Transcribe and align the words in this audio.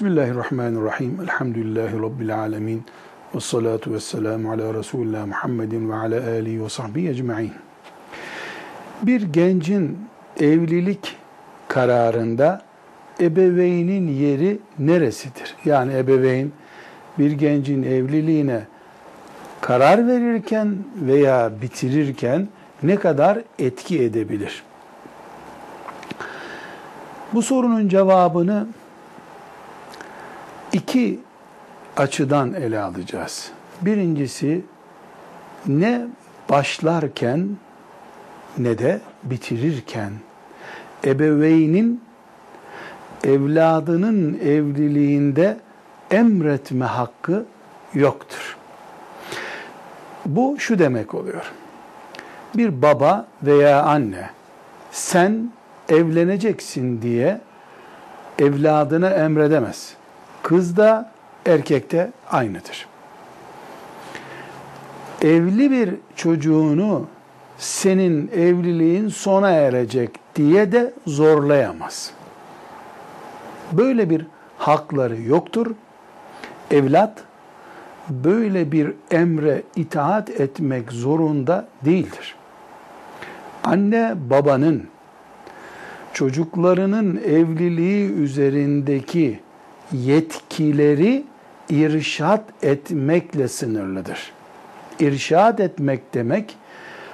Bismillahirrahmanirrahim. 0.00 1.18
Elhamdülillahi 1.22 2.02
Rabbil 2.02 2.38
alemin. 2.38 2.84
Ve 3.34 3.40
salatu 3.40 3.92
ve 3.92 4.00
selamu 4.00 4.52
ala 4.52 4.74
Resulullah 4.74 5.26
Muhammedin 5.26 5.90
ve 5.90 5.94
ala 5.94 6.30
alihi 6.30 6.64
ve 6.64 6.68
sahbihi 6.68 7.08
ecma'in. 7.08 7.52
Bir 9.02 9.22
gencin 9.22 9.98
evlilik 10.40 11.16
kararında 11.68 12.62
ebeveynin 13.20 14.08
yeri 14.08 14.58
neresidir? 14.78 15.56
Yani 15.64 15.96
ebeveyn 15.96 16.52
bir 17.18 17.32
gencin 17.32 17.82
evliliğine 17.82 18.66
karar 19.60 20.08
verirken 20.08 20.76
veya 20.96 21.52
bitirirken 21.62 22.48
ne 22.82 22.96
kadar 22.96 23.38
etki 23.58 24.02
edebilir? 24.02 24.62
Bu 27.34 27.42
sorunun 27.42 27.88
cevabını 27.88 28.66
iki 30.80 31.20
açıdan 31.96 32.54
ele 32.54 32.80
alacağız. 32.80 33.50
Birincisi 33.82 34.64
ne 35.66 36.06
başlarken 36.48 37.48
ne 38.58 38.78
de 38.78 39.00
bitirirken 39.22 40.12
ebeveynin 41.04 42.02
evladının 43.24 44.40
evliliğinde 44.44 45.56
emretme 46.10 46.84
hakkı 46.84 47.44
yoktur. 47.94 48.56
Bu 50.26 50.56
şu 50.58 50.78
demek 50.78 51.14
oluyor. 51.14 51.52
Bir 52.54 52.82
baba 52.82 53.26
veya 53.42 53.82
anne 53.82 54.30
sen 54.90 55.52
evleneceksin 55.88 57.02
diye 57.02 57.40
evladına 58.38 59.10
emredemez. 59.10 59.99
Kız 60.42 60.76
da 60.76 61.10
erkek 61.46 61.92
de 61.92 62.12
aynıdır. 62.30 62.86
Evli 65.22 65.70
bir 65.70 65.94
çocuğunu 66.16 67.06
senin 67.58 68.28
evliliğin 68.28 69.08
sona 69.08 69.50
erecek 69.50 70.10
diye 70.36 70.72
de 70.72 70.92
zorlayamaz. 71.06 72.10
Böyle 73.72 74.10
bir 74.10 74.26
hakları 74.58 75.20
yoktur. 75.20 75.66
Evlat 76.70 77.24
böyle 78.10 78.72
bir 78.72 78.92
emre 79.10 79.62
itaat 79.76 80.30
etmek 80.30 80.92
zorunda 80.92 81.68
değildir. 81.84 82.34
Anne 83.64 84.14
babanın 84.30 84.86
çocuklarının 86.12 87.16
evliliği 87.16 88.12
üzerindeki 88.12 89.40
yetkileri 89.92 91.24
irşat 91.70 92.44
etmekle 92.62 93.48
sınırlıdır. 93.48 94.32
İrşat 95.00 95.60
etmek 95.60 96.14
demek 96.14 96.56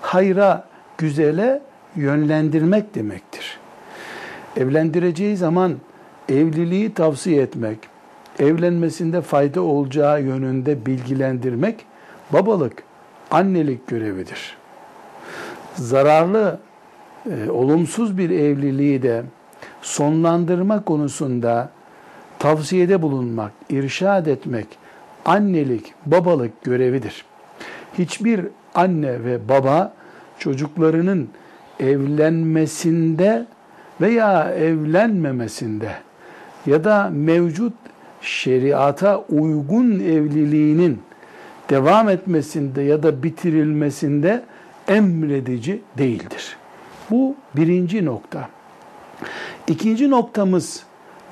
hayra, 0.00 0.64
güzele 0.98 1.62
yönlendirmek 1.96 2.94
demektir. 2.94 3.58
Evlendireceği 4.56 5.36
zaman 5.36 5.76
evliliği 6.28 6.94
tavsiye 6.94 7.42
etmek, 7.42 7.78
evlenmesinde 8.38 9.20
fayda 9.20 9.62
olacağı 9.62 10.22
yönünde 10.22 10.86
bilgilendirmek 10.86 11.84
babalık, 12.32 12.82
annelik 13.30 13.86
görevidir. 13.86 14.56
Zararlı, 15.74 16.58
e, 17.30 17.50
olumsuz 17.50 18.18
bir 18.18 18.30
evliliği 18.30 19.02
de 19.02 19.22
sonlandırma 19.82 20.84
konusunda 20.84 21.70
tavsiyede 22.40 23.02
bulunmak, 23.02 23.52
irşad 23.70 24.26
etmek 24.26 24.66
annelik, 25.24 25.94
babalık 26.06 26.62
görevidir. 26.62 27.24
Hiçbir 27.98 28.46
anne 28.74 29.24
ve 29.24 29.48
baba 29.48 29.92
çocuklarının 30.38 31.28
evlenmesinde 31.80 33.46
veya 34.00 34.54
evlenmemesinde 34.54 35.90
ya 36.66 36.84
da 36.84 37.10
mevcut 37.12 37.72
şeriata 38.20 39.18
uygun 39.18 40.00
evliliğinin 40.00 41.02
devam 41.70 42.08
etmesinde 42.08 42.82
ya 42.82 43.02
da 43.02 43.22
bitirilmesinde 43.22 44.42
emredici 44.88 45.82
değildir. 45.98 46.56
Bu 47.10 47.36
birinci 47.56 48.04
nokta. 48.04 48.48
İkinci 49.66 50.10
noktamız 50.10 50.82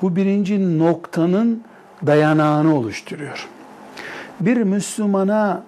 bu 0.01 0.15
birinci 0.15 0.79
noktanın 0.79 1.63
dayanağını 2.05 2.75
oluşturuyor. 2.75 3.47
Bir 4.39 4.57
Müslümana 4.57 5.63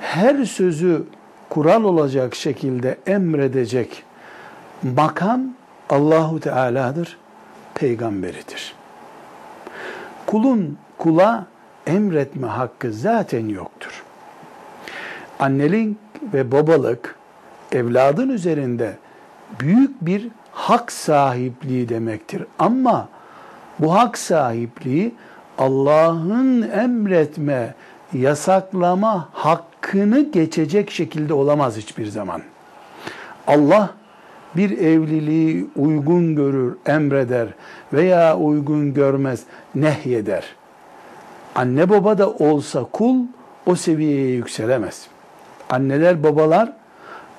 her 0.00 0.44
sözü 0.44 1.02
kural 1.48 1.84
olacak 1.84 2.34
şekilde 2.34 2.98
emredecek 3.06 4.02
makam 4.96 5.40
Allahu 5.90 6.40
Teala'dır, 6.40 7.18
peygamberidir. 7.74 8.74
Kulun 10.26 10.78
kula 10.98 11.46
emretme 11.86 12.46
hakkı 12.46 12.92
zaten 12.92 13.48
yoktur. 13.48 14.02
Annelik 15.38 15.96
ve 16.22 16.52
babalık 16.52 17.16
evladın 17.72 18.28
üzerinde 18.28 18.96
büyük 19.60 20.06
bir 20.06 20.28
hak 20.52 20.92
sahipliği 20.92 21.88
demektir. 21.88 22.44
Ama 22.58 23.08
bu 23.80 23.94
hak 23.94 24.18
sahipliği 24.18 25.14
Allah'ın 25.58 26.62
emretme, 26.62 27.74
yasaklama 28.12 29.28
hakkını 29.32 30.20
geçecek 30.20 30.90
şekilde 30.90 31.34
olamaz 31.34 31.76
hiçbir 31.76 32.06
zaman. 32.06 32.42
Allah 33.46 33.90
bir 34.56 34.78
evliliği 34.78 35.66
uygun 35.76 36.36
görür, 36.36 36.76
emreder 36.86 37.48
veya 37.92 38.36
uygun 38.36 38.94
görmez, 38.94 39.42
nehyeder. 39.74 40.44
Anne 41.54 41.90
baba 41.90 42.18
da 42.18 42.30
olsa 42.30 42.84
kul 42.84 43.16
o 43.66 43.74
seviyeye 43.74 44.30
yükselemez. 44.30 45.06
Anneler, 45.70 46.22
babalar 46.22 46.72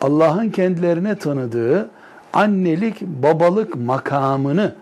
Allah'ın 0.02 0.50
kendilerine 0.50 1.16
tanıdığı 1.16 1.90
annelik, 2.34 3.02
babalık 3.02 3.76
makamını 3.76 4.76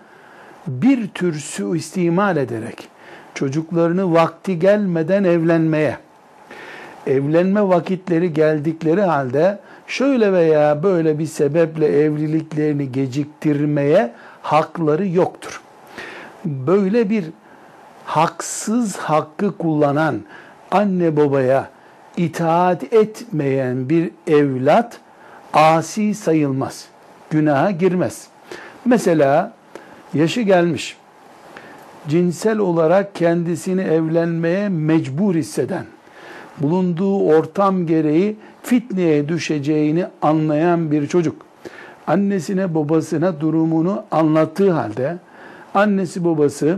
bir 0.68 1.08
tür 1.08 1.40
suistimal 1.40 2.38
ederek 2.38 2.90
çocuklarını 3.34 4.14
vakti 4.14 4.60
gelmeden 4.60 5.24
evlenmeye, 5.24 5.98
evlenme 7.08 7.68
vakitleri 7.68 8.34
geldikleri 8.34 9.02
halde 9.02 9.60
şöyle 9.88 10.34
veya 10.34 10.84
böyle 10.84 11.20
bir 11.20 11.26
sebeple 11.26 11.88
evliliklerini 12.02 12.92
geciktirmeye 12.92 14.14
hakları 14.42 15.08
yoktur. 15.08 15.62
Böyle 16.46 17.10
bir 17.10 17.26
haksız 18.06 18.98
hakkı 18.98 19.58
kullanan 19.58 20.22
anne 20.72 21.18
babaya 21.18 21.70
itaat 22.18 22.94
etmeyen 22.94 23.90
bir 23.90 24.12
evlat 24.28 25.00
asi 25.54 26.16
sayılmaz. 26.16 26.86
Günaha 27.30 27.80
girmez. 27.80 28.28
Mesela 28.86 29.57
yaşı 30.14 30.42
gelmiş, 30.42 30.98
cinsel 32.08 32.58
olarak 32.58 33.16
kendisini 33.16 33.82
evlenmeye 33.82 34.70
mecbur 34.70 35.36
hisseden, 35.36 35.86
bulunduğu 36.58 37.20
ortam 37.20 37.88
gereği 37.88 38.36
fitneye 38.64 39.30
düşeceğini 39.30 40.06
anlayan 40.22 40.92
bir 40.92 41.08
çocuk, 41.08 41.36
annesine 42.08 42.76
babasına 42.76 43.42
durumunu 43.42 44.04
anlattığı 44.12 44.72
halde, 44.72 45.18
annesi 45.74 46.26
babası 46.26 46.78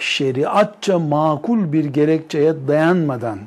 şeriatça 0.00 0.98
makul 0.98 1.72
bir 1.72 1.84
gerekçeye 1.84 2.54
dayanmadan, 2.68 3.38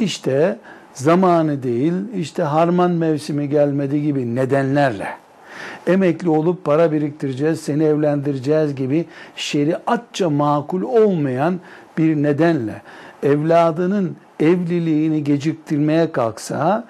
işte 0.00 0.58
zamanı 0.94 1.62
değil, 1.62 1.92
işte 2.16 2.42
harman 2.42 2.90
mevsimi 2.90 3.48
gelmedi 3.48 4.02
gibi 4.02 4.34
nedenlerle, 4.34 5.08
emekli 5.86 6.28
olup 6.28 6.64
para 6.64 6.92
biriktireceğiz, 6.92 7.60
seni 7.60 7.84
evlendireceğiz 7.84 8.74
gibi 8.74 9.04
şeriatça 9.36 10.30
makul 10.30 10.82
olmayan 10.82 11.60
bir 11.98 12.16
nedenle 12.16 12.82
evladının 13.22 14.16
evliliğini 14.40 15.24
geciktirmeye 15.24 16.12
kalksa, 16.12 16.84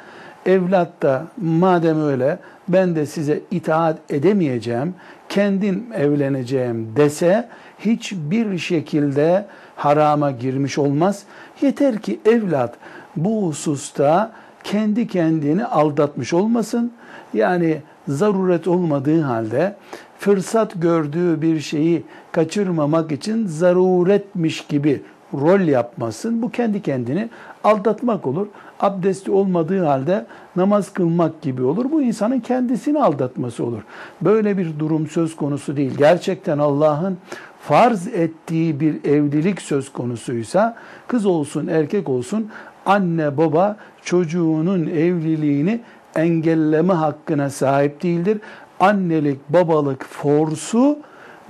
evlat 0.47 1.03
da 1.03 1.27
madem 1.37 2.05
öyle 2.05 2.39
ben 2.69 2.97
de 2.97 3.07
size 3.07 3.41
itaat 3.51 3.99
edemeyeceğim, 4.11 4.95
kendim 5.29 5.87
evleneceğim 5.95 6.89
dese 6.97 7.49
hiçbir 7.79 8.59
şekilde 8.59 9.47
harama 9.77 10.31
girmiş 10.31 10.79
olmaz. 10.79 11.23
Yeter 11.61 11.99
ki 11.99 12.21
evlat 12.27 12.75
bu 13.17 13.47
hususta 13.47 14.33
kendi 14.65 15.07
kendini 15.07 15.65
aldatmış 15.65 16.33
olmasın. 16.33 16.93
Yani 17.35 17.83
zaruret 18.09 18.69
olmadığı 18.69 19.21
halde 19.21 19.77
fırsat 20.19 20.73
gördüğü 20.77 21.43
bir 21.43 21.61
şeyi 21.61 22.05
kaçırmamak 22.33 23.13
için 23.13 23.47
zaruretmiş 23.47 24.67
gibi 24.67 25.03
rol 25.35 25.61
yapmasın. 25.61 26.43
Bu 26.43 26.51
kendi 26.51 26.83
kendini 26.83 27.29
aldatmak 27.65 28.27
olur. 28.27 28.47
Abdesti 28.81 29.31
olmadığı 29.31 29.85
halde 29.85 30.27
namaz 30.57 30.93
kılmak 30.93 31.43
gibi 31.43 31.63
olur. 31.63 31.91
Bu 31.91 32.03
insanın 32.03 32.41
kendisini 32.41 33.03
aldatması 33.03 33.65
olur. 33.65 33.83
Böyle 34.21 34.59
bir 34.59 34.79
durum 34.79 35.07
söz 35.07 35.37
konusu 35.37 35.77
değil. 35.77 35.93
Gerçekten 35.99 36.59
Allah'ın 36.59 37.19
farz 37.61 38.07
ettiği 38.07 38.81
bir 38.81 39.05
evlilik 39.05 39.63
söz 39.63 39.93
konusuysa 39.93 40.77
kız 41.09 41.27
olsun 41.27 41.67
erkek 41.67 42.09
olsun 42.09 42.51
anne 42.87 43.37
baba 43.37 43.77
çocuğunun 44.03 44.87
evliliğini 44.87 45.81
engelleme 46.17 46.93
hakkına 46.93 47.51
sahip 47.51 48.03
değildir. 48.03 48.39
Annelik 48.81 49.49
babalık 49.49 50.05
forsu 50.05 50.99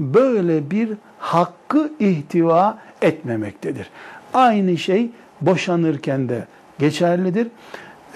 böyle 0.00 0.70
bir 0.70 0.88
hakkı 1.18 1.90
ihtiva 2.00 2.78
etmemektedir. 3.02 3.90
Aynı 4.34 4.78
şey 4.78 5.10
boşanırken 5.40 6.28
de 6.28 6.46
geçerlidir. 6.78 7.48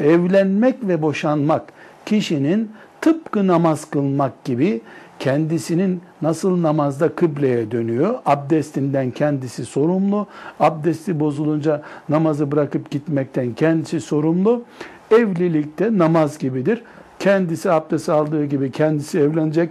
Evlenmek 0.00 0.76
ve 0.82 1.02
boşanmak 1.02 1.62
kişinin 2.06 2.70
tıpkı 3.00 3.46
namaz 3.46 3.90
kılmak 3.90 4.44
gibi 4.44 4.80
kendisinin 5.18 6.00
nasıl 6.22 6.62
namazda 6.62 7.08
kıbleye 7.08 7.70
dönüyor, 7.70 8.14
abdestinden 8.26 9.10
kendisi 9.10 9.64
sorumlu, 9.64 10.26
abdesti 10.60 11.20
bozulunca 11.20 11.82
namazı 12.08 12.52
bırakıp 12.52 12.90
gitmekten 12.90 13.54
kendisi 13.54 14.00
sorumlu, 14.00 14.62
evlilikte 15.10 15.98
namaz 15.98 16.38
gibidir. 16.38 16.82
Kendisi 17.18 17.70
abdest 17.70 18.08
aldığı 18.08 18.44
gibi 18.44 18.70
kendisi 18.70 19.18
evlenecek, 19.18 19.70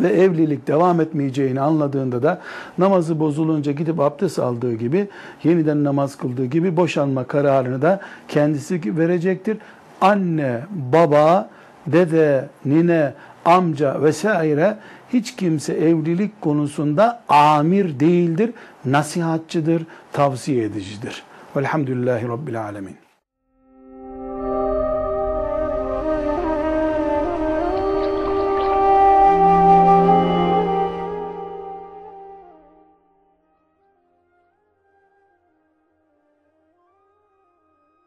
ve 0.00 0.08
evlilik 0.08 0.66
devam 0.66 1.00
etmeyeceğini 1.00 1.60
anladığında 1.60 2.22
da 2.22 2.40
namazı 2.78 3.20
bozulunca 3.20 3.72
gidip 3.72 4.00
abdest 4.00 4.38
aldığı 4.38 4.74
gibi 4.74 5.08
yeniden 5.44 5.84
namaz 5.84 6.16
kıldığı 6.16 6.44
gibi 6.44 6.76
boşanma 6.76 7.24
kararını 7.24 7.82
da 7.82 8.00
kendisi 8.28 8.98
verecektir. 8.98 9.58
Anne, 10.00 10.60
baba, 10.70 11.50
dede, 11.86 12.48
nine, 12.64 13.12
amca 13.44 14.02
vesaire 14.02 14.76
hiç 15.12 15.36
kimse 15.36 15.72
evlilik 15.72 16.40
konusunda 16.40 17.22
amir 17.28 18.00
değildir, 18.00 18.50
nasihatçıdır, 18.84 19.82
tavsiye 20.12 20.64
edicidir. 20.64 21.22
Velhamdülillahi 21.56 22.28
Rabbil 22.28 22.62
Alemin. 22.62 23.03